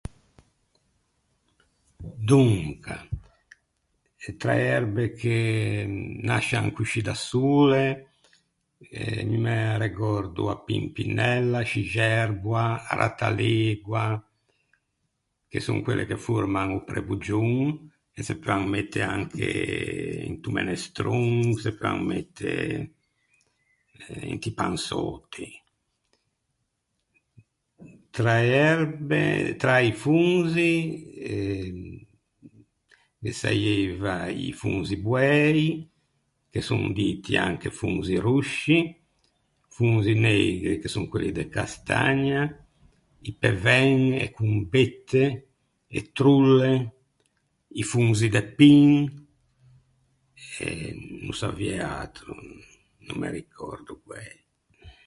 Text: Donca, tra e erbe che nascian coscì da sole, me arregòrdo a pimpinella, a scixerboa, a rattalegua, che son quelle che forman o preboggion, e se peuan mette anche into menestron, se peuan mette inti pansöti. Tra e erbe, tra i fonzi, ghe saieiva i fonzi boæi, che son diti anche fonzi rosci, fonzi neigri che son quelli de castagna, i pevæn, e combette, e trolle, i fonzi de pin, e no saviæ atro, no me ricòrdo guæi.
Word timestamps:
Donca, 1.97 3.07
tra 4.37 4.53
e 4.55 4.59
erbe 4.59 5.11
che 5.13 5.83
nascian 6.21 6.71
coscì 6.71 7.01
da 7.01 7.13
sole, 7.15 8.13
me 8.89 9.73
arregòrdo 9.73 10.43
a 10.49 10.57
pimpinella, 10.67 11.59
a 11.59 11.63
scixerboa, 11.69 12.87
a 12.87 12.95
rattalegua, 12.95 14.07
che 15.47 15.59
son 15.59 15.81
quelle 15.83 16.05
che 16.07 16.17
forman 16.17 16.71
o 16.71 16.83
preboggion, 16.83 17.89
e 18.13 18.23
se 18.23 18.37
peuan 18.37 18.65
mette 18.65 19.01
anche 19.01 19.49
into 20.27 20.51
menestron, 20.51 21.53
se 21.53 21.69
peuan 21.75 22.01
mette 22.11 22.91
inti 24.31 24.51
pansöti. 24.51 25.47
Tra 28.09 28.41
e 28.41 28.45
erbe, 28.45 29.55
tra 29.55 29.79
i 29.79 29.93
fonzi, 29.93 32.03
ghe 33.23 33.31
saieiva 33.31 34.27
i 34.27 34.51
fonzi 34.51 34.97
boæi, 34.97 35.87
che 36.49 36.59
son 36.61 36.91
diti 36.91 37.37
anche 37.37 37.69
fonzi 37.71 38.15
rosci, 38.17 38.93
fonzi 39.69 40.13
neigri 40.13 40.79
che 40.79 40.89
son 40.89 41.07
quelli 41.07 41.31
de 41.31 41.47
castagna, 41.47 42.43
i 43.23 43.33
pevæn, 43.39 44.13
e 44.19 44.31
combette, 44.31 45.47
e 45.87 46.11
trolle, 46.11 46.95
i 47.75 47.83
fonzi 47.83 48.27
de 48.27 48.43
pin, 48.43 49.07
e 50.59 50.97
no 51.21 51.31
saviæ 51.31 51.79
atro, 52.01 52.35
no 53.05 53.13
me 53.15 53.31
ricòrdo 53.31 54.01
guæi. 54.03 54.39